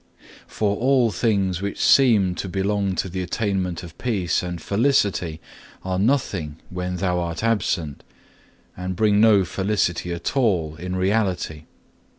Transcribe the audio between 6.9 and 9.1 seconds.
Thou art absent, and